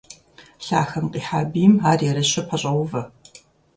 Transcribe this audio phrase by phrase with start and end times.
[0.65, 3.01] Лъахэм къихьа бийм ар ерыщу пэщӀоувэ.